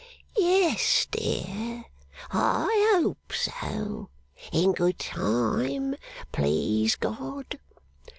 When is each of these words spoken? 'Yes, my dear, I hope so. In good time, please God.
'Yes, 0.35 1.05
my 1.13 1.19
dear, 1.21 1.85
I 2.31 2.95
hope 3.03 3.31
so. 3.35 4.09
In 4.51 4.71
good 4.73 4.97
time, 4.97 5.95
please 6.31 6.95
God. 6.95 7.59